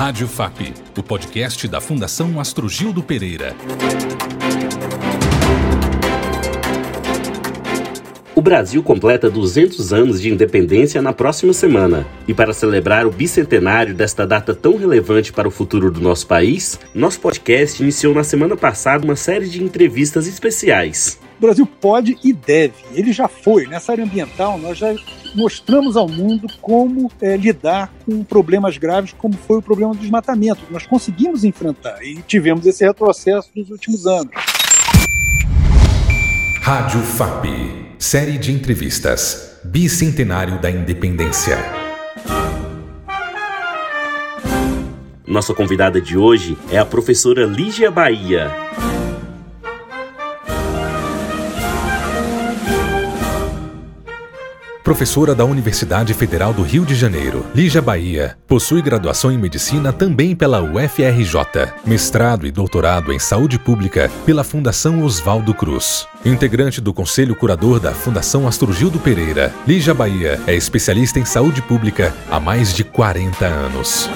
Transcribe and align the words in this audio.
Rádio 0.00 0.26
FAP, 0.26 0.72
o 0.96 1.02
podcast 1.02 1.68
da 1.68 1.78
Fundação 1.78 2.40
Astrogildo 2.40 3.02
Pereira. 3.02 3.54
O 8.34 8.40
Brasil 8.40 8.82
completa 8.82 9.28
200 9.28 9.92
anos 9.92 10.18
de 10.18 10.30
independência 10.30 11.02
na 11.02 11.12
próxima 11.12 11.52
semana. 11.52 12.06
E 12.26 12.32
para 12.32 12.54
celebrar 12.54 13.06
o 13.06 13.10
bicentenário 13.10 13.94
desta 13.94 14.26
data 14.26 14.54
tão 14.54 14.78
relevante 14.78 15.34
para 15.34 15.46
o 15.46 15.50
futuro 15.50 15.90
do 15.90 16.00
nosso 16.00 16.26
país, 16.26 16.80
nosso 16.94 17.20
podcast 17.20 17.82
iniciou 17.82 18.14
na 18.14 18.24
semana 18.24 18.56
passada 18.56 19.04
uma 19.04 19.16
série 19.16 19.50
de 19.50 19.62
entrevistas 19.62 20.26
especiais. 20.26 21.20
O 21.40 21.46
Brasil 21.46 21.64
pode 21.64 22.18
e 22.22 22.34
deve. 22.34 22.74
Ele 22.92 23.14
já 23.14 23.26
foi. 23.26 23.66
Nessa 23.66 23.92
área 23.92 24.04
ambiental, 24.04 24.58
nós 24.58 24.76
já 24.76 24.94
mostramos 25.34 25.96
ao 25.96 26.06
mundo 26.06 26.46
como 26.60 27.10
é, 27.18 27.34
lidar 27.34 27.90
com 28.04 28.22
problemas 28.22 28.76
graves, 28.76 29.14
como 29.16 29.32
foi 29.32 29.56
o 29.56 29.62
problema 29.62 29.94
do 29.94 30.00
desmatamento. 30.00 30.60
Nós 30.70 30.86
conseguimos 30.86 31.42
enfrentar 31.42 32.04
e 32.04 32.16
tivemos 32.26 32.66
esse 32.66 32.84
retrocesso 32.84 33.48
nos 33.56 33.70
últimos 33.70 34.06
anos. 34.06 34.34
Rádio 36.60 37.00
FAP, 37.00 37.46
série 37.98 38.36
de 38.36 38.52
entrevistas, 38.52 39.58
bicentenário 39.64 40.60
da 40.60 40.70
independência. 40.70 41.56
Nossa 45.26 45.54
convidada 45.54 46.02
de 46.02 46.18
hoje 46.18 46.58
é 46.70 46.76
a 46.76 46.84
professora 46.84 47.46
Lígia 47.46 47.90
Bahia. 47.90 48.50
Professora 54.90 55.36
da 55.36 55.44
Universidade 55.44 56.12
Federal 56.12 56.52
do 56.52 56.62
Rio 56.62 56.84
de 56.84 56.96
Janeiro, 56.96 57.46
Lígia 57.54 57.80
Bahia, 57.80 58.36
possui 58.48 58.82
graduação 58.82 59.30
em 59.30 59.38
medicina 59.38 59.92
também 59.92 60.34
pela 60.34 60.60
UFRJ, 60.60 61.72
mestrado 61.86 62.44
e 62.44 62.50
doutorado 62.50 63.12
em 63.12 63.18
saúde 63.20 63.56
pública 63.56 64.10
pela 64.26 64.42
Fundação 64.42 65.04
Oswaldo 65.04 65.54
Cruz. 65.54 66.08
Integrante 66.24 66.80
do 66.80 66.92
Conselho 66.92 67.36
Curador 67.36 67.78
da 67.78 67.92
Fundação 67.92 68.48
Astrogildo 68.48 68.98
Pereira, 68.98 69.54
Lígia 69.64 69.94
Bahia 69.94 70.40
é 70.44 70.56
especialista 70.56 71.20
em 71.20 71.24
saúde 71.24 71.62
pública 71.62 72.12
há 72.28 72.40
mais 72.40 72.74
de 72.74 72.82
40 72.82 73.46
anos. 73.46 74.10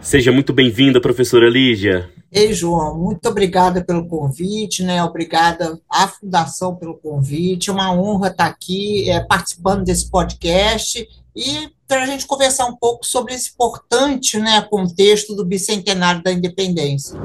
Seja 0.00 0.30
muito 0.30 0.52
bem-vinda, 0.52 1.00
professora 1.00 1.50
Lígia. 1.50 2.08
Ei, 2.36 2.52
João, 2.52 2.98
muito 2.98 3.28
obrigada 3.28 3.84
pelo 3.84 4.08
convite, 4.08 4.82
né? 4.82 5.04
Obrigada 5.04 5.78
à 5.88 6.08
Fundação 6.08 6.74
pelo 6.74 6.94
convite. 6.94 7.70
É 7.70 7.72
uma 7.72 7.94
honra 7.94 8.26
estar 8.26 8.46
aqui 8.46 9.08
é, 9.08 9.20
participando 9.20 9.84
desse 9.84 10.10
podcast 10.10 11.08
e 11.36 11.68
para 11.86 12.02
a 12.02 12.06
gente 12.06 12.26
conversar 12.26 12.66
um 12.66 12.74
pouco 12.74 13.06
sobre 13.06 13.34
esse 13.34 13.52
importante 13.52 14.36
né, 14.40 14.60
contexto 14.62 15.36
do 15.36 15.44
bicentenário 15.44 16.24
da 16.24 16.32
independência. 16.32 17.16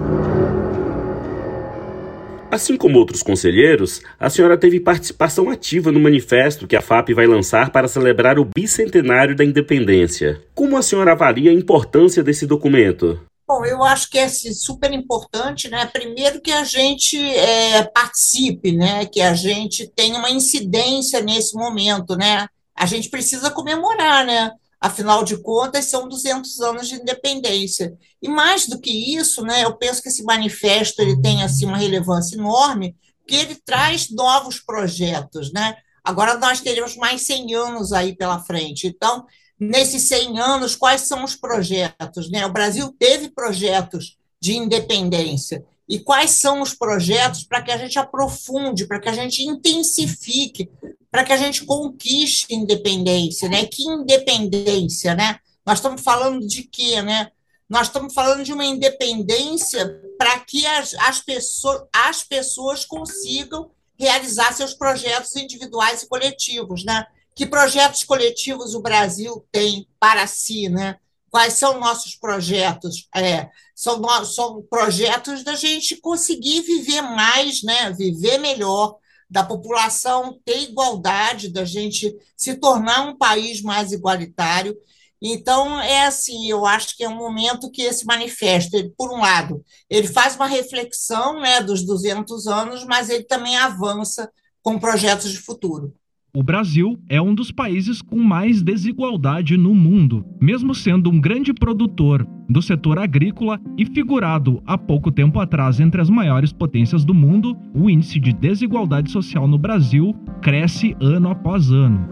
Assim 2.51 2.77
como 2.77 2.99
outros 2.99 3.23
conselheiros, 3.23 4.03
a 4.19 4.29
senhora 4.29 4.59
teve 4.59 4.79
participação 4.79 5.49
ativa 5.49 5.91
no 5.91 5.99
manifesto 5.99 6.67
que 6.67 6.75
a 6.75 6.81
FAP 6.81 7.13
vai 7.15 7.25
lançar 7.25 7.71
para 7.71 7.87
celebrar 7.87 8.37
o 8.37 8.45
bicentenário 8.45 9.35
da 9.35 9.43
independência. 9.43 10.39
Como 10.53 10.77
a 10.77 10.83
senhora 10.83 11.13
avalia 11.13 11.49
a 11.49 11.53
importância 11.53 12.21
desse 12.21 12.45
documento? 12.45 13.19
Bom, 13.49 13.65
eu 13.65 13.83
acho 13.83 14.11
que 14.11 14.19
é 14.19 14.25
assim, 14.25 14.53
super 14.53 14.93
importante, 14.93 15.69
né? 15.69 15.83
Primeiro 15.87 16.39
que 16.39 16.51
a 16.51 16.63
gente 16.63 17.17
é, 17.17 17.81
participe, 17.81 18.71
né? 18.71 19.07
Que 19.07 19.21
a 19.21 19.33
gente 19.33 19.87
tenha 19.87 20.19
uma 20.19 20.29
incidência 20.29 21.19
nesse 21.19 21.55
momento, 21.55 22.15
né? 22.15 22.47
A 22.75 22.85
gente 22.85 23.09
precisa 23.09 23.49
comemorar, 23.49 24.23
né? 24.23 24.51
Afinal 24.79 25.23
de 25.23 25.35
contas, 25.41 25.85
são 25.85 26.07
200 26.07 26.61
anos 26.61 26.87
de 26.87 26.97
independência. 26.97 27.97
E 28.21 28.29
mais 28.29 28.67
do 28.67 28.79
que 28.79 28.91
isso, 29.15 29.41
né? 29.41 29.63
Eu 29.63 29.75
penso 29.75 30.03
que 30.03 30.09
esse 30.09 30.21
manifesto 30.21 31.01
ele 31.01 31.19
tem 31.19 31.41
assim 31.41 31.65
uma 31.65 31.77
relevância 31.77 32.35
enorme, 32.35 32.95
porque 33.17 33.35
ele 33.35 33.55
traz 33.65 34.11
novos 34.11 34.59
projetos, 34.59 35.51
né? 35.51 35.75
Agora 36.03 36.37
nós 36.37 36.61
teremos 36.61 36.95
mais 36.95 37.25
100 37.25 37.55
anos 37.55 37.93
aí 37.93 38.15
pela 38.15 38.43
frente. 38.43 38.85
Então, 38.85 39.25
nesses 39.59 40.03
100 40.03 40.39
anos, 40.39 40.75
quais 40.75 41.01
são 41.01 41.23
os 41.23 41.35
projetos? 41.35 42.29
Né? 42.31 42.45
O 42.45 42.53
Brasil 42.53 42.93
teve 42.97 43.29
projetos 43.29 44.17
de 44.41 44.55
independência. 44.55 45.63
E 45.87 45.99
quais 45.99 46.31
são 46.31 46.61
os 46.61 46.73
projetos 46.73 47.43
para 47.43 47.63
que 47.63 47.71
a 47.71 47.77
gente 47.77 47.97
aprofunde, 47.97 48.85
para 48.85 48.99
que 48.99 49.09
a 49.09 49.13
gente 49.13 49.43
intensifique, 49.43 50.69
para 51.11 51.23
que 51.23 51.33
a 51.33 51.37
gente 51.37 51.65
conquiste 51.65 52.53
independência, 52.53 53.49
né? 53.49 53.65
Que 53.65 53.81
independência, 53.83 55.15
né? 55.15 55.39
Nós 55.65 55.79
estamos 55.79 56.01
falando 56.01 56.45
de 56.45 56.61
quê, 56.63 57.01
né? 57.01 57.31
Nós 57.67 57.87
estamos 57.87 58.13
falando 58.13 58.43
de 58.43 58.53
uma 58.53 58.65
independência 58.65 59.99
para 60.17 60.39
que 60.39 60.65
as, 60.65 60.93
as, 60.93 61.21
pessoas, 61.21 61.83
as 61.91 62.23
pessoas 62.23 62.85
consigam 62.85 63.71
realizar 63.97 64.53
seus 64.53 64.75
projetos 64.75 65.35
individuais 65.35 66.03
e 66.03 66.07
coletivos, 66.07 66.85
né? 66.85 67.05
Que 67.35 67.45
projetos 67.45 68.03
coletivos 68.03 68.75
o 68.75 68.81
Brasil 68.81 69.45
tem 69.51 69.87
para 69.99 70.27
si, 70.27 70.69
né? 70.69 70.97
Quais 71.29 71.53
são 71.53 71.79
nossos 71.79 72.15
projetos? 72.15 73.07
É, 73.15 73.49
são, 73.75 74.01
são 74.25 74.61
projetos 74.63 75.43
da 75.43 75.55
gente 75.55 75.97
conseguir 75.97 76.61
viver 76.61 77.01
mais, 77.01 77.63
né? 77.63 77.91
Viver 77.91 78.39
melhor, 78.39 78.97
da 79.29 79.43
população 79.43 80.39
ter 80.43 80.63
igualdade, 80.63 81.49
da 81.49 81.63
gente 81.63 82.15
se 82.35 82.55
tornar 82.55 83.07
um 83.07 83.15
país 83.15 83.61
mais 83.61 83.91
igualitário. 83.91 84.75
Então, 85.21 85.79
é 85.81 86.05
assim, 86.05 86.49
eu 86.49 86.65
acho 86.65 86.95
que 86.95 87.03
é 87.03 87.09
um 87.09 87.15
momento 87.15 87.69
que 87.69 87.81
esse 87.81 88.05
manifesto, 88.05 88.75
ele, 88.75 88.91
por 88.97 89.11
um 89.11 89.19
lado, 89.19 89.63
ele 89.89 90.07
faz 90.07 90.35
uma 90.35 90.47
reflexão 90.47 91.39
né, 91.41 91.61
dos 91.61 91.85
200 91.85 92.47
anos, 92.47 92.85
mas 92.85 93.09
ele 93.09 93.23
também 93.23 93.55
avança 93.57 94.31
com 94.63 94.79
projetos 94.79 95.29
de 95.31 95.37
futuro. 95.37 95.93
O 96.31 96.43
Brasil 96.43 96.99
é 97.09 97.19
um 97.19 97.33
dos 97.33 97.51
países 97.51 98.03
com 98.03 98.17
mais 98.17 98.61
desigualdade 98.61 99.57
no 99.57 99.73
mundo, 99.73 100.23
mesmo 100.39 100.75
sendo 100.75 101.09
um 101.09 101.19
grande 101.19 101.51
produtor 101.51 102.23
do 102.47 102.61
setor 102.61 102.99
agrícola 102.99 103.59
e 103.75 103.83
figurado 103.83 104.61
há 104.63 104.77
pouco 104.77 105.11
tempo 105.11 105.39
atrás 105.39 105.79
entre 105.79 105.99
as 105.99 106.09
maiores 106.09 106.53
potências 106.53 107.03
do 107.03 107.15
mundo, 107.15 107.57
o 107.73 107.89
índice 107.89 108.19
de 108.19 108.31
desigualdade 108.31 109.09
social 109.09 109.47
no 109.47 109.57
Brasil 109.57 110.15
cresce 110.39 110.95
ano 111.01 111.29
após 111.29 111.71
ano. 111.71 112.07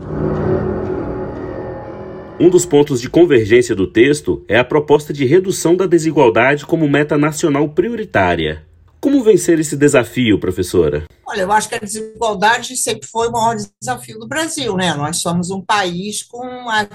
Um 2.40 2.50
dos 2.50 2.66
pontos 2.66 3.00
de 3.00 3.10
convergência 3.12 3.76
do 3.76 3.86
texto 3.86 4.44
é 4.48 4.58
a 4.58 4.64
proposta 4.64 5.14
de 5.14 5.26
redução 5.26 5.76
da 5.76 5.86
desigualdade 5.86 6.66
como 6.66 6.90
meta 6.90 7.20
nacional 7.20 7.70
prioritária. 7.70 8.67
Como 9.00 9.24
vencer 9.24 9.60
esse 9.60 9.78
desafio, 9.78 10.40
professora? 10.40 11.06
Olha, 11.26 11.42
eu 11.42 11.52
acho 11.52 11.70
que 11.70 11.76
a 11.76 11.80
desigualdade 11.80 12.76
sempre 12.78 13.08
foi 13.08 13.28
o 13.28 13.32
maior 13.32 13.56
desafio 13.80 14.18
do 14.18 14.28
Brasil, 14.28 14.76
né? 14.76 14.94
Nós 14.94 15.18
somos 15.18 15.52
um 15.52 15.62
país 15.62 16.24
com 16.24 16.70
a, 16.70 16.88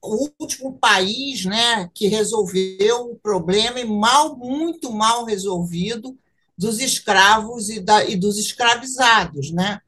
o 0.00 0.28
último 0.38 0.74
país, 0.74 1.44
né, 1.44 1.90
que 1.94 2.06
resolveu 2.06 3.10
o 3.10 3.16
problema 3.16 3.80
e 3.80 3.84
mal, 3.84 4.36
muito 4.36 4.92
mal 4.92 5.24
resolvido 5.24 6.16
dos 6.56 6.78
escravos 6.78 7.68
e, 7.68 7.80
da, 7.80 8.04
e 8.04 8.16
dos 8.16 8.38
escravizados, 8.38 9.50
né? 9.50 9.80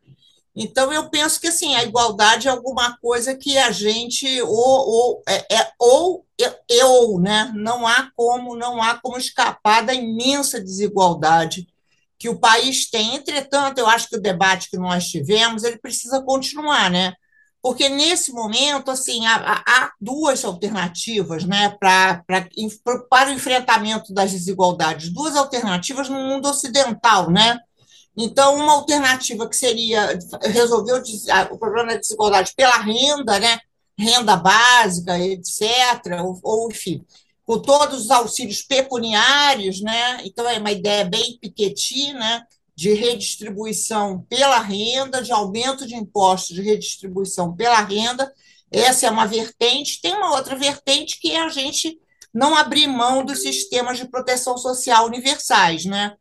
Então, 0.56 0.92
eu 0.92 1.10
penso 1.10 1.40
que 1.40 1.48
assim, 1.48 1.74
a 1.74 1.82
igualdade 1.82 2.46
é 2.46 2.50
alguma 2.50 2.96
coisa 2.98 3.36
que 3.36 3.58
a 3.58 3.72
gente 3.72 4.40
ou, 4.42 4.48
ou 4.50 5.22
é, 5.28 5.56
é 5.56 5.72
ou 5.80 6.24
eu, 6.68 7.18
né? 7.18 7.52
Não 7.54 7.86
há 7.86 8.10
como 8.14 8.56
não 8.56 8.80
há 8.80 8.94
como 9.00 9.18
escapar 9.18 9.84
da 9.84 9.92
imensa 9.92 10.60
desigualdade 10.60 11.66
que 12.18 12.28
o 12.28 12.38
país 12.38 12.88
tem. 12.88 13.16
Entretanto, 13.16 13.78
eu 13.78 13.86
acho 13.88 14.08
que 14.08 14.16
o 14.16 14.22
debate 14.22 14.70
que 14.70 14.78
nós 14.78 15.08
tivemos 15.08 15.64
ele 15.64 15.78
precisa 15.78 16.22
continuar, 16.22 16.90
né? 16.90 17.14
Porque 17.60 17.88
nesse 17.88 18.30
momento, 18.30 18.90
assim, 18.90 19.26
há, 19.26 19.62
há 19.66 19.90
duas 19.98 20.44
alternativas, 20.44 21.44
né, 21.44 21.70
para 21.80 22.22
para 23.08 23.30
o 23.30 23.32
enfrentamento 23.32 24.12
das 24.12 24.32
desigualdades, 24.32 25.08
duas 25.10 25.34
alternativas 25.34 26.08
no 26.10 26.20
mundo 26.20 26.46
ocidental, 26.46 27.30
né? 27.30 27.58
Então, 28.16 28.56
uma 28.56 28.74
alternativa 28.74 29.48
que 29.48 29.56
seria 29.56 30.18
resolver 30.42 31.02
o, 31.50 31.58
problema 31.58 31.94
da 31.94 31.98
desigualdade 31.98 32.52
pela 32.56 32.78
renda, 32.78 33.38
né? 33.38 33.58
renda 33.98 34.36
básica, 34.36 35.18
etc., 35.18 36.20
ou, 36.22 36.38
ou, 36.42 36.70
enfim, 36.70 37.04
com 37.44 37.60
todos 37.60 38.04
os 38.04 38.10
auxílios 38.10 38.62
pecuniários, 38.62 39.80
né? 39.80 40.20
então 40.24 40.48
é 40.48 40.58
uma 40.58 40.72
ideia 40.72 41.04
bem 41.04 41.38
Piketty, 41.40 42.12
né? 42.12 42.42
de 42.76 42.92
redistribuição 42.92 44.22
pela 44.28 44.58
renda, 44.58 45.22
de 45.22 45.32
aumento 45.32 45.86
de 45.86 45.94
impostos, 45.94 46.56
de 46.56 46.62
redistribuição 46.62 47.54
pela 47.54 47.80
renda, 47.80 48.32
essa 48.70 49.06
é 49.06 49.10
uma 49.10 49.26
vertente. 49.26 50.00
Tem 50.00 50.14
uma 50.14 50.34
outra 50.34 50.56
vertente 50.56 51.20
que 51.20 51.30
é 51.30 51.40
a 51.40 51.48
gente 51.48 51.98
não 52.32 52.56
abrir 52.56 52.88
mão 52.88 53.24
dos 53.24 53.42
sistemas 53.42 53.98
de 53.98 54.08
proteção 54.08 54.58
social 54.58 55.06
universais, 55.06 55.84
né? 55.84 56.16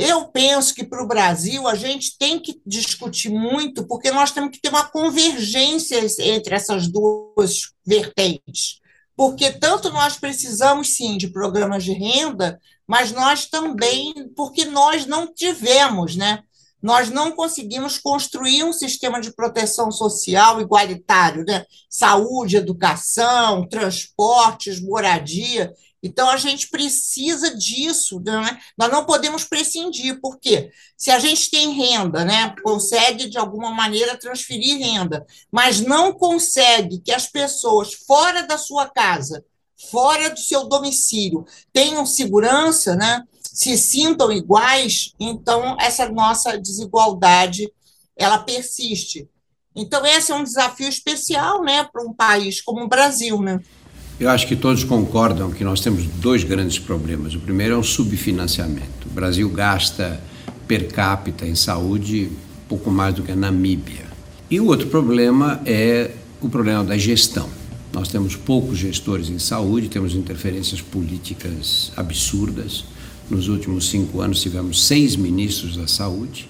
Eu 0.00 0.28
penso 0.28 0.74
que 0.74 0.84
para 0.84 1.02
o 1.02 1.06
Brasil 1.06 1.68
a 1.68 1.74
gente 1.74 2.16
tem 2.18 2.38
que 2.38 2.60
discutir 2.64 3.28
muito, 3.28 3.86
porque 3.86 4.10
nós 4.10 4.30
temos 4.30 4.50
que 4.50 4.60
ter 4.60 4.70
uma 4.70 4.88
convergência 4.88 6.00
entre 6.20 6.54
essas 6.54 6.88
duas 6.88 7.72
vertentes. 7.86 8.80
Porque 9.14 9.52
tanto 9.52 9.90
nós 9.90 10.16
precisamos, 10.16 10.96
sim, 10.96 11.18
de 11.18 11.28
programas 11.28 11.84
de 11.84 11.92
renda, 11.92 12.58
mas 12.86 13.12
nós 13.12 13.46
também, 13.46 14.14
porque 14.34 14.64
nós 14.64 15.04
não 15.04 15.32
tivemos, 15.32 16.16
né? 16.16 16.42
Nós 16.82 17.10
não 17.10 17.32
conseguimos 17.32 17.98
construir 17.98 18.64
um 18.64 18.72
sistema 18.72 19.20
de 19.20 19.34
proteção 19.34 19.92
social 19.92 20.62
igualitário, 20.62 21.44
né? 21.44 21.66
Saúde, 21.90 22.56
educação, 22.56 23.68
transportes, 23.68 24.80
moradia. 24.80 25.70
Então, 26.02 26.30
a 26.30 26.36
gente 26.36 26.68
precisa 26.68 27.54
disso, 27.56 28.20
né? 28.20 28.58
nós 28.76 28.90
não 28.90 29.04
podemos 29.04 29.44
prescindir, 29.44 30.18
porque 30.20 30.70
se 30.96 31.10
a 31.10 31.18
gente 31.18 31.50
tem 31.50 31.72
renda, 31.72 32.24
né, 32.24 32.54
consegue 32.62 33.28
de 33.28 33.36
alguma 33.36 33.70
maneira 33.70 34.16
transferir 34.16 34.78
renda, 34.78 35.26
mas 35.52 35.80
não 35.80 36.12
consegue 36.12 37.00
que 37.00 37.12
as 37.12 37.26
pessoas 37.26 37.92
fora 37.92 38.46
da 38.46 38.56
sua 38.56 38.88
casa, 38.88 39.44
fora 39.90 40.30
do 40.30 40.38
seu 40.38 40.64
domicílio, 40.64 41.44
tenham 41.72 42.06
segurança, 42.06 42.96
né, 42.96 43.22
se 43.42 43.76
sintam 43.76 44.32
iguais, 44.32 45.12
então 45.20 45.76
essa 45.78 46.08
nossa 46.08 46.58
desigualdade 46.58 47.70
ela 48.16 48.38
persiste. 48.38 49.28
Então, 49.74 50.04
esse 50.04 50.32
é 50.32 50.34
um 50.34 50.44
desafio 50.44 50.88
especial 50.88 51.62
né, 51.62 51.84
para 51.84 52.02
um 52.02 52.12
país 52.12 52.60
como 52.60 52.84
o 52.84 52.88
Brasil. 52.88 53.40
Né? 53.40 53.60
Eu 54.20 54.28
acho 54.28 54.46
que 54.46 54.54
todos 54.54 54.84
concordam 54.84 55.50
que 55.50 55.64
nós 55.64 55.80
temos 55.80 56.04
dois 56.04 56.44
grandes 56.44 56.78
problemas. 56.78 57.34
O 57.34 57.40
primeiro 57.40 57.72
é 57.72 57.78
o 57.78 57.82
subfinanciamento. 57.82 59.08
O 59.10 59.14
Brasil 59.14 59.48
gasta 59.48 60.22
per 60.68 60.88
capita 60.88 61.46
em 61.46 61.54
saúde 61.54 62.30
pouco 62.68 62.90
mais 62.90 63.14
do 63.14 63.22
que 63.22 63.32
a 63.32 63.36
Namíbia. 63.36 64.04
E 64.50 64.60
o 64.60 64.66
outro 64.66 64.88
problema 64.88 65.62
é 65.64 66.10
o 66.38 66.50
problema 66.50 66.84
da 66.84 66.98
gestão. 66.98 67.48
Nós 67.94 68.08
temos 68.08 68.36
poucos 68.36 68.76
gestores 68.76 69.30
em 69.30 69.38
saúde, 69.38 69.88
temos 69.88 70.14
interferências 70.14 70.82
políticas 70.82 71.90
absurdas. 71.96 72.84
Nos 73.30 73.48
últimos 73.48 73.88
cinco 73.88 74.20
anos 74.20 74.42
tivemos 74.42 74.86
seis 74.86 75.16
ministros 75.16 75.78
da 75.78 75.86
saúde 75.86 76.46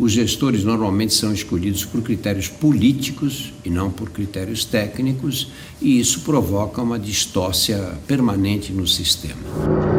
os 0.00 0.12
gestores 0.12 0.64
normalmente 0.64 1.12
são 1.12 1.30
escolhidos 1.32 1.84
por 1.84 2.00
critérios 2.00 2.48
políticos 2.48 3.52
e 3.62 3.68
não 3.68 3.90
por 3.90 4.08
critérios 4.08 4.64
técnicos, 4.64 5.48
e 5.80 6.00
isso 6.00 6.20
provoca 6.20 6.80
uma 6.80 6.98
distócia 6.98 7.98
permanente 8.06 8.72
no 8.72 8.86
sistema. 8.86 9.89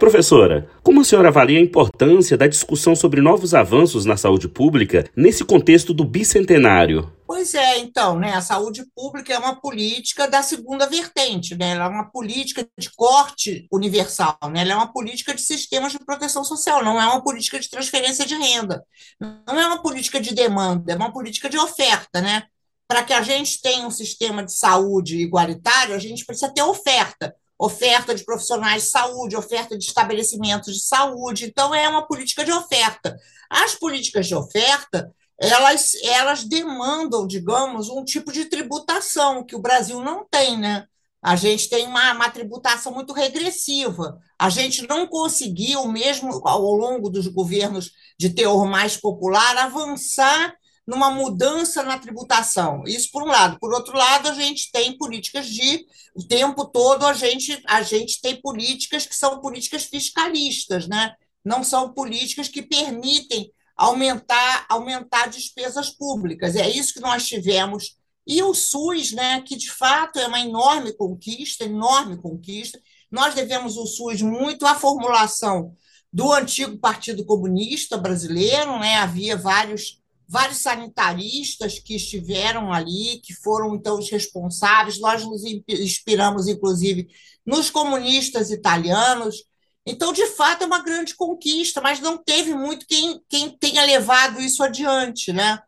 Professora, 0.00 0.66
como 0.82 1.02
a 1.02 1.04
senhora 1.04 1.28
avalia 1.28 1.58
a 1.58 1.62
importância 1.62 2.34
da 2.34 2.46
discussão 2.46 2.96
sobre 2.96 3.20
novos 3.20 3.52
avanços 3.52 4.06
na 4.06 4.16
saúde 4.16 4.48
pública 4.48 5.04
nesse 5.14 5.44
contexto 5.44 5.92
do 5.92 6.06
bicentenário? 6.06 7.12
Pois 7.26 7.52
é, 7.52 7.76
então, 7.80 8.18
né, 8.18 8.32
a 8.32 8.40
saúde 8.40 8.86
pública 8.96 9.34
é 9.34 9.38
uma 9.38 9.60
política 9.60 10.26
da 10.26 10.42
segunda 10.42 10.86
vertente, 10.86 11.54
né, 11.54 11.72
ela 11.72 11.84
é 11.84 11.88
uma 11.88 12.10
política 12.10 12.66
de 12.78 12.90
corte 12.96 13.68
universal, 13.70 14.38
né, 14.50 14.62
ela 14.62 14.72
é 14.72 14.74
uma 14.74 14.90
política 14.90 15.34
de 15.34 15.42
sistemas 15.42 15.92
de 15.92 15.98
proteção 15.98 16.44
social, 16.44 16.82
não 16.82 16.98
é 16.98 17.04
uma 17.04 17.22
política 17.22 17.60
de 17.60 17.68
transferência 17.68 18.24
de 18.24 18.34
renda, 18.34 18.82
não 19.20 19.60
é 19.60 19.66
uma 19.66 19.82
política 19.82 20.18
de 20.18 20.34
demanda, 20.34 20.94
é 20.94 20.96
uma 20.96 21.12
política 21.12 21.50
de 21.50 21.58
oferta, 21.58 22.22
né? 22.22 22.44
Para 22.88 23.04
que 23.04 23.12
a 23.12 23.20
gente 23.20 23.60
tenha 23.60 23.86
um 23.86 23.90
sistema 23.90 24.42
de 24.42 24.52
saúde 24.52 25.18
igualitário, 25.18 25.94
a 25.94 25.98
gente 25.98 26.24
precisa 26.24 26.52
ter 26.52 26.62
oferta, 26.62 27.34
oferta 27.60 28.14
de 28.14 28.24
profissionais 28.24 28.84
de 28.84 28.88
saúde, 28.88 29.36
oferta 29.36 29.76
de 29.76 29.84
estabelecimentos 29.84 30.74
de 30.74 30.82
saúde, 30.82 31.44
então 31.44 31.74
é 31.74 31.86
uma 31.86 32.06
política 32.06 32.42
de 32.42 32.50
oferta. 32.50 33.14
As 33.50 33.74
políticas 33.74 34.26
de 34.26 34.34
oferta 34.34 35.12
elas, 35.38 35.92
elas 36.02 36.44
demandam, 36.44 37.26
digamos, 37.26 37.88
um 37.88 38.04
tipo 38.04 38.30
de 38.30 38.44
tributação 38.46 39.44
que 39.44 39.56
o 39.56 39.60
Brasil 39.60 40.02
não 40.02 40.26
tem, 40.30 40.58
né? 40.58 40.86
A 41.22 41.36
gente 41.36 41.68
tem 41.68 41.86
uma, 41.86 42.12
uma 42.12 42.30
tributação 42.30 42.92
muito 42.92 43.12
regressiva. 43.12 44.18
A 44.38 44.48
gente 44.48 44.86
não 44.86 45.06
conseguiu, 45.06 45.86
mesmo 45.86 46.40
ao 46.46 46.62
longo 46.62 47.10
dos 47.10 47.26
governos 47.26 47.90
de 48.18 48.30
teor 48.30 48.66
mais 48.66 48.96
popular, 48.96 49.56
avançar 49.56 50.54
numa 50.90 51.08
mudança 51.08 51.84
na 51.84 51.96
tributação. 51.96 52.82
Isso 52.84 53.10
por 53.12 53.22
um 53.22 53.26
lado. 53.26 53.60
Por 53.60 53.72
outro 53.72 53.96
lado, 53.96 54.28
a 54.28 54.34
gente 54.34 54.72
tem 54.72 54.98
políticas 54.98 55.46
de 55.46 55.86
o 56.16 56.26
tempo 56.26 56.66
todo 56.66 57.06
a 57.06 57.12
gente 57.12 57.62
a 57.68 57.80
gente 57.80 58.20
tem 58.20 58.40
políticas 58.40 59.06
que 59.06 59.14
são 59.14 59.40
políticas 59.40 59.84
fiscalistas, 59.84 60.88
né? 60.88 61.14
Não 61.44 61.62
são 61.62 61.92
políticas 61.92 62.48
que 62.48 62.60
permitem 62.60 63.52
aumentar, 63.76 64.66
aumentar 64.68 65.28
despesas 65.28 65.90
públicas. 65.90 66.56
É 66.56 66.68
isso 66.68 66.92
que 66.92 67.00
nós 67.00 67.24
tivemos. 67.24 67.96
E 68.26 68.42
o 68.42 68.52
SUS, 68.52 69.12
né, 69.12 69.40
que 69.42 69.56
de 69.56 69.70
fato 69.70 70.18
é 70.18 70.26
uma 70.26 70.40
enorme 70.40 70.92
conquista, 70.92 71.64
enorme 71.64 72.16
conquista. 72.16 72.80
Nós 73.08 73.32
devemos 73.32 73.76
o 73.76 73.86
SUS 73.86 74.22
muito 74.22 74.66
à 74.66 74.74
formulação 74.74 75.72
do 76.12 76.32
antigo 76.32 76.76
Partido 76.78 77.24
Comunista 77.24 77.96
Brasileiro, 77.96 78.76
né? 78.80 78.96
Havia 78.96 79.36
vários 79.36 79.99
vários 80.30 80.58
sanitaristas 80.58 81.80
que 81.80 81.96
estiveram 81.96 82.72
ali, 82.72 83.20
que 83.20 83.34
foram 83.34 83.74
então 83.74 83.98
os 83.98 84.08
responsáveis. 84.08 85.00
Nós 85.00 85.24
nos 85.24 85.42
inspiramos 85.44 86.46
inclusive 86.46 87.08
nos 87.44 87.68
comunistas 87.68 88.50
italianos, 88.50 89.44
então, 89.86 90.12
de 90.12 90.26
fato, 90.26 90.62
é 90.62 90.66
uma 90.66 90.82
grande 90.82 91.14
conquista, 91.14 91.80
mas 91.80 92.00
não 92.00 92.16
teve 92.16 92.54
muito 92.54 92.86
quem, 92.86 93.20
quem 93.28 93.50
tenha 93.50 93.82
levado 93.82 94.40
isso 94.40 94.62
adiante. 94.62 95.32
Né? 95.32 95.58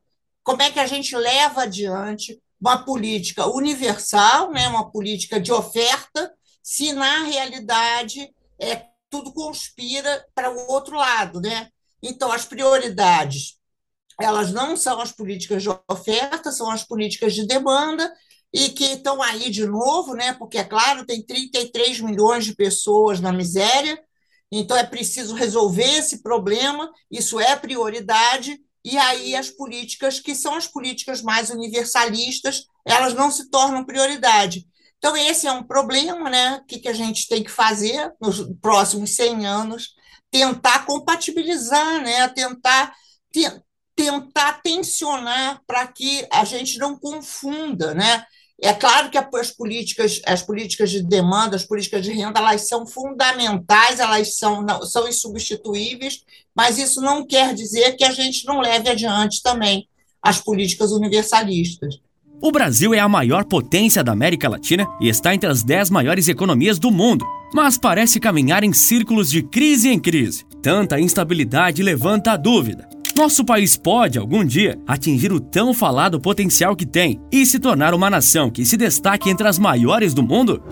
Como 0.43 0.63
é 0.63 0.71
que 0.71 0.79
a 0.79 0.87
gente 0.87 1.17
leva 1.17 1.63
adiante 1.63 2.41
uma 2.61 2.85
política 2.85 3.47
universal, 3.47 4.53
né? 4.53 4.69
uma 4.69 4.91
política 4.91 5.41
de 5.41 5.53
oferta, 5.53 6.33
se 6.63 6.93
na 6.93 7.25
realidade 7.25 8.33
é, 8.61 8.87
tudo 9.11 9.33
conspira 9.33 10.25
para 10.35 10.51
o 10.51 10.71
outro 10.71 10.97
lado? 10.97 11.41
Né? 11.41 11.69
Então, 12.03 12.31
as 12.31 12.45
prioridades 12.45 13.57
elas 14.21 14.53
não 14.53 14.77
são 14.77 15.01
as 15.01 15.13
políticas 15.13 15.63
de 15.63 15.69
oferta, 15.89 16.51
são 16.51 16.71
as 16.71 16.85
políticas 16.85 17.35
de 17.35 17.47
demanda, 17.47 18.13
e 18.53 18.69
que 18.69 18.85
estão 18.85 19.23
aí 19.23 19.51
de 19.51 19.67
novo, 19.67 20.15
né? 20.15 20.35
Porque, 20.35 20.59
é 20.59 20.65
claro, 20.65 21.07
tem 21.07 21.25
33 21.25 22.01
milhões 22.01 22.45
de 22.45 22.55
pessoas 22.55 23.21
na 23.21 23.33
miséria, 23.33 23.99
então 24.51 24.77
é 24.77 24.85
preciso 24.85 25.35
resolver 25.35 25.99
esse 25.99 26.23
problema, 26.23 26.91
isso 27.11 27.41
é 27.41 27.57
prioridade, 27.57 28.59
e 28.85 28.99
aí 28.99 29.35
as 29.35 29.49
políticas, 29.49 30.21
que 30.21 30.35
são 30.35 30.55
as 30.55 30.67
políticas 30.67 31.23
mais 31.23 31.51
universalistas, 31.51 32.65
elas 32.85 33.15
não 33.15 33.31
se 33.31 33.49
tornam 33.49 33.85
prioridade. 33.85 34.67
Então, 34.99 35.17
esse 35.17 35.47
é 35.47 35.53
um 35.53 35.63
problema, 35.63 36.29
né? 36.29 36.57
O 36.57 36.67
que, 36.67 36.79
que 36.79 36.89
a 36.89 36.93
gente 36.93 37.27
tem 37.29 37.43
que 37.43 37.51
fazer 37.51 38.13
nos 38.21 38.41
próximos 38.61 39.17
100 39.17 39.47
anos? 39.47 39.95
Tentar 40.31 40.87
compatibilizar, 40.87 42.03
né? 42.03 42.29
Tentar, 42.29 42.95
tentar 44.03 44.61
tensionar 44.65 45.63
para 45.65 45.87
que 45.87 46.27
a 46.33 46.45
gente 46.45 46.77
não 46.77 46.97
confunda, 46.97 47.95
né? 47.95 48.25
É 48.61 48.73
claro 48.73 49.11
que 49.11 49.19
as 49.19 49.51
políticas, 49.53 50.21
as 50.27 50.43
políticas 50.43 50.91
de 50.91 51.03
demanda, 51.03 51.55
as 51.55 51.65
políticas 51.65 52.03
de 52.03 52.13
renda, 52.13 52.41
elas 52.41 52.67
são 52.67 52.85
fundamentais, 52.85 54.01
elas 54.01 54.37
são, 54.37 54.67
são 54.83 55.09
insubstituíveis, 55.09 56.25
mas 56.55 56.79
isso 56.79 57.01
não 57.01 57.25
quer 57.25 57.55
dizer 57.55 57.93
que 57.97 58.05
a 58.05 58.11
gente 58.11 58.45
não 58.45 58.61
leve 58.61 58.89
adiante 58.89 59.41
também 59.41 59.89
as 60.21 60.41
políticas 60.41 60.91
universalistas. 60.91 62.01
O 62.41 62.51
Brasil 62.51 62.93
é 62.93 62.99
a 62.99 63.09
maior 63.09 63.45
potência 63.45 64.03
da 64.03 64.11
América 64.11 64.49
Latina 64.49 64.87
e 65.01 65.09
está 65.09 65.33
entre 65.33 65.49
as 65.49 65.63
dez 65.63 65.91
maiores 65.91 66.27
economias 66.27 66.79
do 66.79 66.91
mundo, 66.91 67.25
mas 67.55 67.79
parece 67.79 68.19
caminhar 68.19 68.65
em 68.65 68.73
círculos 68.73 69.31
de 69.31 69.43
crise 69.43 69.89
em 69.89 69.99
crise. 69.99 70.45
Tanta 70.61 70.99
instabilidade 70.99 71.83
levanta 71.83 72.33
a 72.33 72.37
dúvida. 72.37 72.92
Nosso 73.15 73.45
país 73.45 73.77
pode, 73.77 74.19
algum 74.19 74.43
dia, 74.43 74.79
atingir 74.87 75.33
o 75.33 75.41
tão 75.41 75.75
falado 75.75 76.19
potencial 76.19 76.75
que 76.75 76.87
tem 76.87 77.21
e 77.31 77.45
se 77.45 77.59
tornar 77.59 77.93
uma 77.93 78.09
nação 78.09 78.51
que 78.51 78.65
se 78.65 78.75
destaque 78.75 79.29
entre 79.29 79.47
as 79.47 79.59
maiores 79.59 80.15
do 80.15 80.23
mundo? 80.23 80.63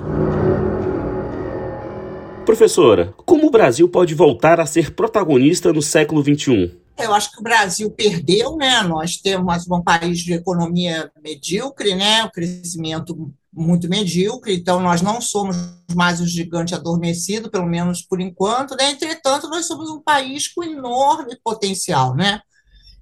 Professora, 2.47 3.13
como 3.27 3.47
o 3.47 3.51
Brasil 3.51 3.87
pode 3.89 4.15
voltar 4.15 4.59
a 4.59 4.65
ser 4.65 4.95
protagonista 4.95 5.71
no 5.71 5.83
século 5.83 6.23
XXI? 6.23 6.79
Eu 6.99 7.13
acho 7.13 7.31
que 7.31 7.41
o 7.41 7.43
Brasil 7.43 7.91
perdeu, 7.91 8.57
né? 8.57 8.83
Nós 8.83 9.17
temos 9.17 9.69
um 9.71 9.83
país 9.83 10.21
de 10.21 10.33
economia 10.33 11.11
medíocre, 11.23 11.95
né? 11.95 12.25
O 12.25 12.31
crescimento 12.31 13.31
muito 13.53 13.89
medíocre, 13.89 14.55
então 14.55 14.81
nós 14.81 15.03
não 15.03 15.21
somos 15.21 15.57
mais 15.95 16.21
o 16.21 16.27
gigante 16.27 16.75
adormecido, 16.75 17.51
pelo 17.51 17.67
menos 17.67 18.03
por 18.03 18.21
enquanto, 18.21 18.77
né? 18.77 18.91
entretanto, 18.91 19.49
nós 19.49 19.67
somos 19.67 19.91
um 19.91 20.01
país 20.01 20.47
com 20.47 20.63
enorme 20.63 21.37
potencial, 21.43 22.15
né? 22.15 22.41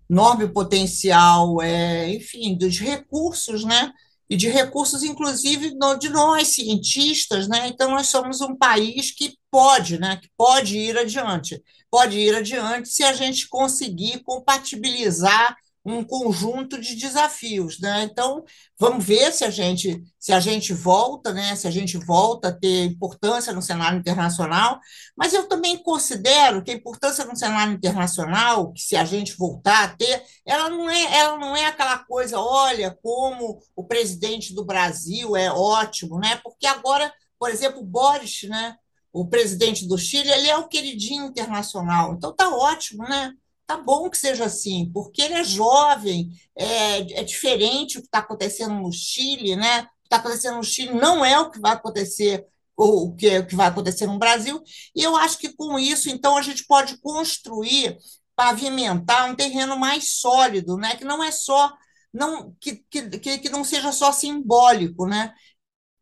enorme 0.08 0.48
potencial, 0.48 1.60
é, 1.60 2.10
enfim, 2.14 2.56
dos 2.56 2.78
recursos, 2.78 3.64
né? 3.64 3.92
e 4.30 4.36
de 4.36 4.48
recursos, 4.48 5.02
inclusive, 5.02 5.74
de 5.98 6.08
nós, 6.10 6.48
cientistas, 6.48 7.48
né? 7.48 7.66
Então, 7.68 7.90
nós 7.90 8.08
somos 8.08 8.42
um 8.42 8.54
país 8.54 9.10
que 9.10 9.34
pode, 9.50 9.98
né? 9.98 10.18
Que 10.20 10.28
pode 10.36 10.76
ir 10.76 10.98
adiante. 10.98 11.62
Pode 11.90 12.18
ir 12.18 12.34
adiante 12.34 12.90
se 12.90 13.02
a 13.02 13.14
gente 13.14 13.48
conseguir 13.48 14.22
compatibilizar 14.22 15.56
um 15.84 16.04
conjunto 16.04 16.80
de 16.80 16.94
desafios, 16.96 17.78
né? 17.80 18.02
Então, 18.02 18.44
vamos 18.78 19.04
ver 19.04 19.32
se 19.32 19.44
a 19.44 19.50
gente 19.50 20.02
se 20.18 20.32
a 20.32 20.40
gente 20.40 20.74
volta, 20.74 21.32
né? 21.32 21.56
Se 21.56 21.66
a 21.66 21.70
gente 21.70 21.96
volta 21.96 22.48
a 22.48 22.52
ter 22.52 22.84
importância 22.84 23.52
no 23.52 23.62
cenário 23.62 23.98
internacional, 23.98 24.78
mas 25.16 25.32
eu 25.32 25.48
também 25.48 25.82
considero 25.82 26.62
que 26.62 26.70
a 26.70 26.74
importância 26.74 27.24
no 27.24 27.36
cenário 27.36 27.72
internacional, 27.72 28.72
que 28.72 28.80
se 28.82 28.96
a 28.96 29.04
gente 29.04 29.36
voltar 29.36 29.84
a 29.84 29.96
ter, 29.96 30.22
ela 30.44 30.68
não 30.68 30.90
é 30.90 31.16
ela 31.16 31.38
não 31.38 31.56
é 31.56 31.66
aquela 31.66 31.98
coisa, 32.04 32.38
olha, 32.38 32.96
como 33.02 33.58
o 33.74 33.84
presidente 33.84 34.54
do 34.54 34.64
Brasil 34.64 35.36
é 35.36 35.50
ótimo, 35.50 36.18
né? 36.18 36.36
Porque 36.42 36.66
agora, 36.66 37.12
por 37.38 37.50
exemplo, 37.50 37.82
Boris, 37.82 38.42
né? 38.48 38.76
O 39.12 39.26
presidente 39.26 39.86
do 39.86 39.96
Chile, 39.96 40.30
ele 40.30 40.48
é 40.48 40.56
o 40.56 40.68
queridinho 40.68 41.26
internacional. 41.26 42.14
Então 42.14 42.34
tá 42.34 42.48
ótimo, 42.50 43.04
né? 43.04 43.32
Tá 43.68 43.76
bom 43.76 44.08
que 44.08 44.16
seja 44.16 44.46
assim, 44.46 44.90
porque 44.94 45.20
ele 45.20 45.34
é 45.34 45.44
jovem, 45.44 46.30
é, 46.56 47.20
é 47.20 47.22
diferente 47.22 47.98
o 47.98 48.00
que 48.00 48.06
está 48.08 48.20
acontecendo 48.20 48.74
no 48.74 48.90
Chile, 48.90 49.56
né? 49.56 49.82
O 49.82 49.84
que 49.84 49.90
está 50.06 50.16
acontecendo 50.16 50.56
no 50.56 50.64
Chile 50.64 50.94
não 50.94 51.22
é 51.22 51.38
o 51.38 51.50
que 51.50 51.60
vai 51.60 51.74
acontecer 51.74 52.46
o 52.74 53.14
que, 53.14 53.38
o 53.38 53.46
que 53.46 53.56
vai 53.56 53.66
acontecer 53.66 54.06
no 54.06 54.18
Brasil, 54.18 54.62
e 54.94 55.02
eu 55.02 55.16
acho 55.16 55.38
que 55.38 55.52
com 55.52 55.78
isso, 55.78 56.08
então, 56.08 56.36
a 56.36 56.42
gente 56.42 56.64
pode 56.64 56.96
construir, 56.98 57.98
pavimentar 58.36 59.28
um 59.28 59.34
terreno 59.34 59.76
mais 59.76 60.20
sólido, 60.20 60.76
né? 60.76 60.96
que 60.96 61.04
não 61.04 61.22
é 61.22 61.32
só, 61.32 61.72
não, 62.12 62.54
que, 62.60 62.76
que, 62.88 63.38
que 63.38 63.50
não 63.50 63.64
seja 63.64 63.92
só 63.92 64.12
simbólico, 64.12 65.06
né? 65.06 65.34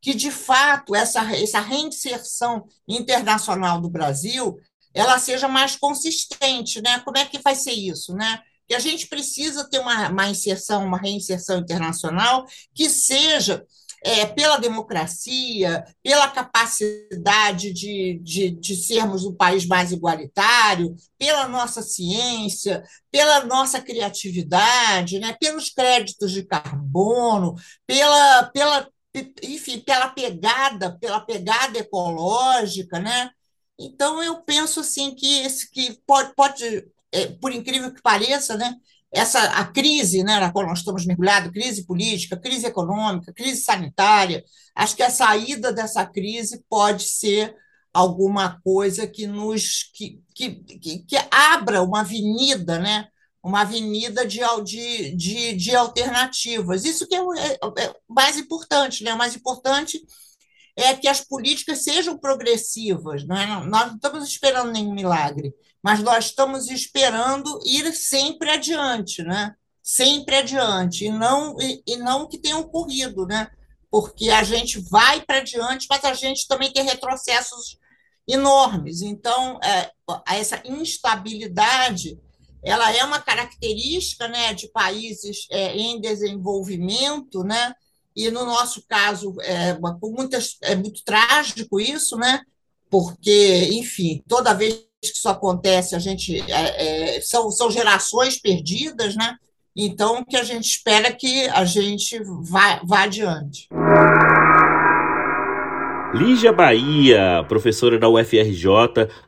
que, 0.02 0.14
de 0.14 0.30
fato, 0.30 0.94
essa, 0.94 1.20
essa 1.34 1.60
reinserção 1.60 2.68
internacional 2.86 3.80
do 3.80 3.90
Brasil 3.90 4.56
ela 4.96 5.18
seja 5.18 5.46
mais 5.46 5.76
consistente, 5.76 6.80
né? 6.80 7.00
Como 7.00 7.18
é 7.18 7.26
que 7.26 7.38
vai 7.38 7.54
ser 7.54 7.72
isso, 7.72 8.14
né? 8.14 8.40
Que 8.66 8.74
a 8.74 8.78
gente 8.78 9.06
precisa 9.06 9.68
ter 9.68 9.78
uma, 9.78 10.08
uma 10.08 10.28
inserção, 10.28 10.84
uma 10.84 10.98
reinserção 10.98 11.58
internacional 11.58 12.46
que 12.74 12.88
seja 12.88 13.64
é, 14.02 14.24
pela 14.24 14.56
democracia, 14.56 15.84
pela 16.02 16.28
capacidade 16.28 17.72
de, 17.72 18.20
de, 18.22 18.50
de 18.52 18.76
sermos 18.76 19.24
um 19.24 19.34
país 19.34 19.66
mais 19.66 19.92
igualitário, 19.92 20.94
pela 21.18 21.46
nossa 21.46 21.82
ciência, 21.82 22.82
pela 23.10 23.44
nossa 23.44 23.80
criatividade, 23.80 25.18
né, 25.18 25.36
pelos 25.38 25.70
créditos 25.70 26.32
de 26.32 26.44
carbono, 26.44 27.54
pela, 27.86 28.44
pela, 28.44 28.88
enfim, 29.42 29.80
pela 29.80 30.08
pegada, 30.08 30.96
pela 30.98 31.20
pegada 31.20 31.78
ecológica, 31.78 32.98
né? 32.98 33.30
Então, 33.78 34.22
eu 34.22 34.42
penso 34.42 34.80
assim 34.80 35.14
que 35.14 35.40
esse 35.40 35.70
que 35.70 35.98
pode, 36.06 36.34
pode 36.34 36.86
é, 37.12 37.26
por 37.40 37.52
incrível 37.52 37.92
que 37.92 38.02
pareça, 38.02 38.56
né, 38.56 38.74
essa 39.12 39.40
a 39.52 39.64
crise, 39.64 40.22
né, 40.22 40.40
na 40.40 40.52
qual 40.52 40.66
nós 40.66 40.78
estamos 40.78 41.06
mergulhados, 41.06 41.52
crise 41.52 41.86
política, 41.86 42.36
crise 42.36 42.66
econômica, 42.66 43.32
crise 43.32 43.62
sanitária, 43.62 44.44
acho 44.74 44.96
que 44.96 45.02
a 45.02 45.10
saída 45.10 45.72
dessa 45.72 46.04
crise 46.06 46.64
pode 46.68 47.04
ser 47.04 47.54
alguma 47.92 48.60
coisa 48.62 49.06
que 49.06 49.26
nos 49.26 49.84
que, 49.94 50.20
que, 50.34 50.54
que, 50.56 50.98
que 51.00 51.16
abra 51.30 51.82
uma 51.82 52.00
avenida, 52.00 52.78
né, 52.78 53.08
uma 53.46 53.60
avenida 53.60 54.26
de, 54.26 54.40
de, 54.64 55.14
de, 55.14 55.52
de 55.54 55.76
alternativas. 55.76 56.84
Isso 56.84 57.06
que 57.06 57.14
é, 57.14 57.20
é, 57.20 57.84
é 57.84 57.94
mais 58.08 58.36
importante, 58.36 59.04
né? 59.04 59.14
O 59.14 59.18
mais 59.18 59.36
importante 59.36 60.02
é 60.76 60.94
que 60.94 61.08
as 61.08 61.20
políticas 61.20 61.82
sejam 61.82 62.18
progressivas. 62.18 63.26
Não 63.26 63.36
é? 63.36 63.46
Nós 63.64 63.88
não 63.88 63.94
estamos 63.96 64.28
esperando 64.28 64.70
nenhum 64.70 64.94
milagre, 64.94 65.54
mas 65.82 66.02
nós 66.02 66.26
estamos 66.26 66.70
esperando 66.70 67.58
ir 67.64 67.92
sempre 67.94 68.50
adiante, 68.50 69.22
né? 69.22 69.54
sempre 69.82 70.34
adiante, 70.34 71.04
e 71.04 71.10
não, 71.10 71.56
e, 71.60 71.80
e 71.86 71.96
não 71.96 72.28
que 72.28 72.38
tenha 72.38 72.58
ocorrido, 72.58 73.24
né? 73.24 73.48
porque 73.90 74.30
a 74.30 74.42
gente 74.42 74.80
vai 74.90 75.22
para 75.22 75.38
adiante, 75.38 75.86
mas 75.88 76.04
a 76.04 76.12
gente 76.12 76.46
também 76.48 76.72
tem 76.72 76.84
retrocessos 76.84 77.78
enormes. 78.28 79.00
Então, 79.00 79.58
é, 79.62 79.90
essa 80.28 80.60
instabilidade 80.64 82.18
ela 82.62 82.92
é 82.92 83.04
uma 83.04 83.20
característica 83.20 84.26
né, 84.26 84.52
de 84.52 84.68
países 84.68 85.46
é, 85.50 85.76
em 85.76 86.00
desenvolvimento, 86.00 87.44
né? 87.44 87.72
E 88.16 88.30
no 88.30 88.46
nosso 88.46 88.82
caso 88.88 89.34
é, 89.42 89.78
muitas, 90.02 90.56
é 90.62 90.74
muito 90.74 91.04
trágico 91.04 91.78
isso, 91.78 92.16
né? 92.16 92.40
Porque, 92.88 93.68
enfim, 93.72 94.22
toda 94.26 94.54
vez 94.54 94.86
que 95.02 95.08
isso 95.08 95.28
acontece, 95.28 95.94
a 95.94 95.98
gente 95.98 96.40
é, 96.50 97.16
é, 97.16 97.20
são, 97.20 97.50
são 97.50 97.70
gerações 97.70 98.40
perdidas, 98.40 99.14
né? 99.14 99.36
Então, 99.76 100.24
que 100.24 100.36
a 100.36 100.42
gente 100.42 100.64
espera 100.64 101.12
que 101.12 101.46
a 101.48 101.66
gente 101.66 102.18
vá, 102.42 102.80
vá 102.82 103.02
adiante. 103.02 103.68
Lígia 106.14 106.50
Bahia, 106.50 107.44
professora 107.46 107.98
da 107.98 108.08
UFRJ, 108.08 108.64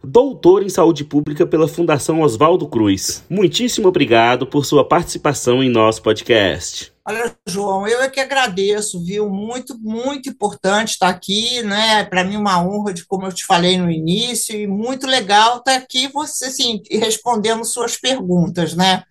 doutora 0.02 0.64
em 0.64 0.70
saúde 0.70 1.04
pública 1.04 1.46
pela 1.46 1.68
Fundação 1.68 2.22
Oswaldo 2.22 2.66
Cruz. 2.66 3.22
Muitíssimo 3.28 3.88
obrigado 3.88 4.46
por 4.46 4.64
sua 4.64 4.88
participação 4.88 5.62
em 5.62 5.68
nosso 5.68 6.00
podcast. 6.02 6.97
Olha, 7.08 7.34
João, 7.46 7.88
eu 7.88 8.02
é 8.02 8.10
que 8.10 8.20
agradeço, 8.20 9.02
viu? 9.02 9.30
Muito, 9.30 9.78
muito 9.80 10.28
importante 10.28 10.90
estar 10.90 11.08
aqui, 11.08 11.62
né? 11.62 12.04
Para 12.04 12.22
mim, 12.22 12.36
uma 12.36 12.62
honra, 12.62 12.92
de 12.92 13.06
como 13.06 13.24
eu 13.24 13.32
te 13.32 13.46
falei 13.46 13.78
no 13.78 13.90
início, 13.90 14.54
e 14.54 14.66
muito 14.66 15.06
legal 15.06 15.56
estar 15.56 15.76
aqui 15.76 16.06
você, 16.08 16.44
assim, 16.44 16.82
respondendo 16.90 17.64
suas 17.64 17.96
perguntas, 17.96 18.74
né? 18.74 19.04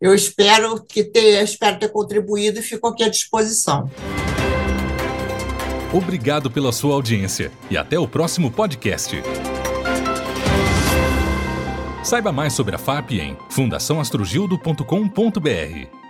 Eu 0.00 0.14
espero 0.14 0.84
que 0.84 1.02
ter, 1.02 1.42
espero 1.42 1.80
ter 1.80 1.88
contribuído 1.88 2.60
e 2.60 2.62
fico 2.62 2.86
aqui 2.86 3.02
à 3.02 3.08
disposição. 3.08 3.90
Obrigado 5.92 6.48
pela 6.48 6.70
sua 6.70 6.94
audiência 6.94 7.50
e 7.68 7.76
até 7.76 7.98
o 7.98 8.06
próximo 8.06 8.52
podcast. 8.52 9.20
Saiba 12.04 12.30
mais 12.30 12.52
sobre 12.52 12.76
a 12.76 12.78
FAP 12.78 13.14
em 13.14 13.36
fundaçãoastrogildo.com.br. 13.50 16.01